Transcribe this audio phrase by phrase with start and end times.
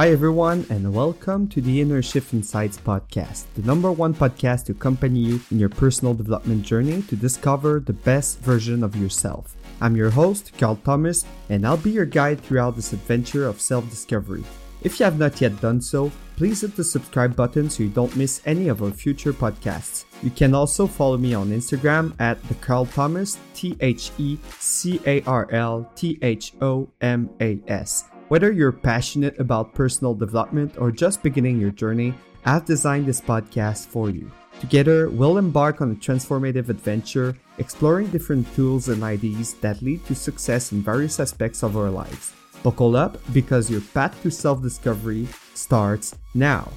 [0.00, 4.72] Hi, everyone, and welcome to the Inner Shift Insights podcast, the number one podcast to
[4.72, 9.54] accompany you in your personal development journey to discover the best version of yourself.
[9.82, 13.90] I'm your host, Carl Thomas, and I'll be your guide throughout this adventure of self
[13.90, 14.42] discovery.
[14.80, 18.16] If you have not yet done so, please hit the subscribe button so you don't
[18.16, 20.06] miss any of our future podcasts.
[20.22, 24.98] You can also follow me on Instagram at the Carl Thomas, T H E C
[25.04, 28.09] A R L T H O M A S.
[28.30, 32.14] Whether you're passionate about personal development or just beginning your journey,
[32.44, 34.30] I've designed this podcast for you.
[34.60, 40.14] Together, we'll embark on a transformative adventure, exploring different tools and ideas that lead to
[40.14, 42.32] success in various aspects of our lives.
[42.62, 46.70] Buckle up because your path to self discovery starts now.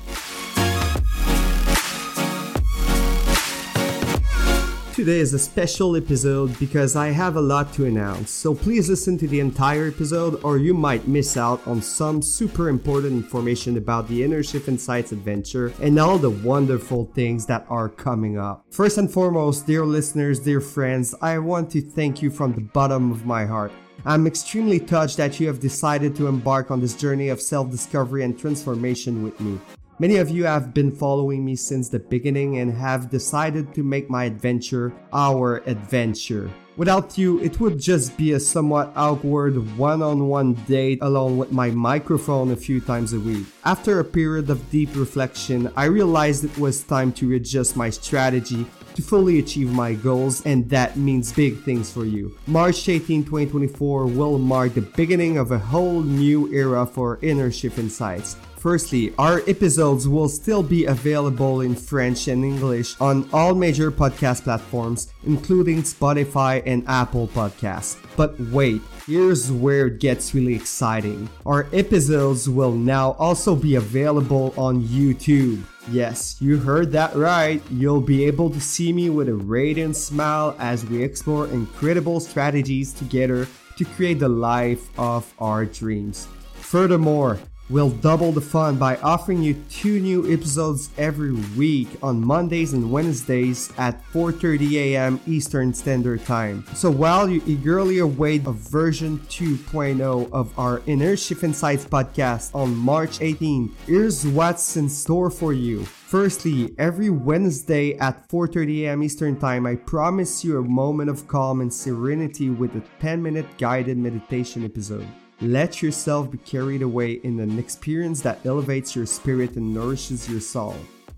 [5.04, 9.18] Today is a special episode because I have a lot to announce, so please listen
[9.18, 14.08] to the entire episode or you might miss out on some super important information about
[14.08, 18.64] the Inner Shift Insights adventure and all the wonderful things that are coming up.
[18.72, 23.12] First and foremost, dear listeners, dear friends, I want to thank you from the bottom
[23.12, 23.74] of my heart.
[24.06, 28.24] I'm extremely touched that you have decided to embark on this journey of self discovery
[28.24, 29.60] and transformation with me.
[30.04, 34.10] Many of you have been following me since the beginning and have decided to make
[34.10, 36.52] my adventure our adventure.
[36.76, 41.54] Without you, it would just be a somewhat awkward one on one date alone with
[41.54, 43.46] my microphone a few times a week.
[43.64, 48.66] After a period of deep reflection, I realized it was time to adjust my strategy
[48.96, 52.38] to fully achieve my goals, and that means big things for you.
[52.46, 57.80] March 18, 2024 will mark the beginning of a whole new era for Inner Shift
[57.80, 58.36] Insights.
[58.64, 64.44] Firstly, our episodes will still be available in French and English on all major podcast
[64.44, 67.98] platforms, including Spotify and Apple Podcasts.
[68.16, 71.28] But wait, here's where it gets really exciting.
[71.46, 75.62] Our episodes will now also be available on YouTube.
[75.92, 77.62] Yes, you heard that right.
[77.70, 82.94] You'll be able to see me with a radiant smile as we explore incredible strategies
[82.94, 86.30] together to create the life of our dreams.
[86.54, 87.40] Furthermore,
[87.74, 92.92] We'll double the fun by offering you two new episodes every week on Mondays and
[92.92, 95.20] Wednesdays at 4:30 a.m.
[95.26, 96.64] Eastern Standard Time.
[96.76, 102.76] So while you eagerly await a version 2.0 of our Inner Shift Insights podcast on
[102.76, 105.84] March 18, here's what's in store for you.
[105.84, 109.02] Firstly, every Wednesday at 4:30 a.m.
[109.02, 113.98] Eastern Time, I promise you a moment of calm and serenity with a 10-minute guided
[113.98, 115.08] meditation episode.
[115.44, 120.40] Let yourself be carried away in an experience that elevates your spirit and nourishes your
[120.40, 120.74] soul.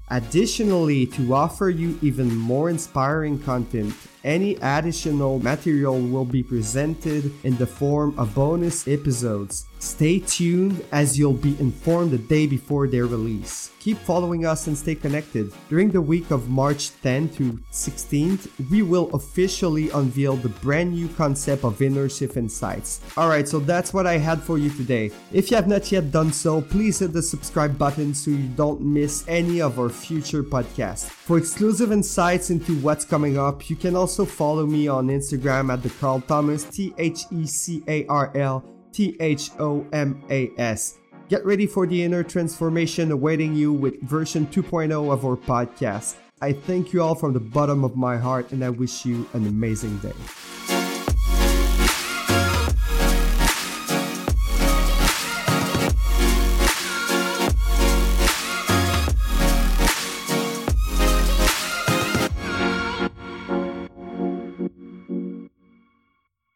[0.10, 3.94] Additionally, to offer you even more inspiring content,
[4.26, 9.68] any additional material will be presented in the form of bonus episodes.
[9.80, 13.72] Stay tuned as you'll be informed the day before their release.
[13.80, 15.54] Keep following us and stay connected.
[15.70, 21.08] During the week of March 10 to 16th, we will officially unveil the brand new
[21.10, 23.02] concept of Inner Shift Insights.
[23.16, 25.12] Alright, so that's what I had for you today.
[25.32, 28.82] If you have not yet done so, please hit the subscribe button so you don't
[28.82, 31.06] miss any of our future podcasts.
[31.08, 35.84] For exclusive insights into what's coming up, you can also follow me on Instagram at
[35.84, 40.52] the Carl Thomas, T H E C A R L T H O M A
[40.58, 41.00] S.
[41.28, 46.16] Get ready for the inner transformation awaiting you with version 2.0 of our podcast.
[46.40, 49.48] I thank you all from the bottom of my heart and I wish you an
[49.48, 50.14] amazing day.